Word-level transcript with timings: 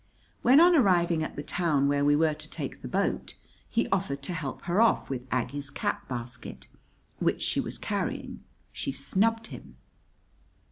When, 0.41 0.59
on 0.59 0.75
arriving 0.75 1.21
at 1.21 1.35
the 1.35 1.43
town 1.43 1.87
where 1.87 2.03
we 2.03 2.15
were 2.15 2.33
to 2.33 2.49
take 2.49 2.81
the 2.81 2.87
boat, 2.87 3.35
he 3.69 3.87
offered 3.89 4.23
to 4.23 4.33
help 4.33 4.63
her 4.63 4.81
off 4.81 5.11
with 5.11 5.27
Aggie's 5.31 5.69
cat 5.69 6.01
basket, 6.07 6.65
which 7.19 7.43
she 7.43 7.59
was 7.59 7.77
carrying, 7.77 8.43
she 8.71 8.91
snubbed 8.91 9.45
him. 9.53 9.75